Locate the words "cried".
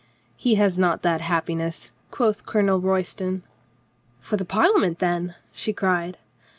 5.73-6.17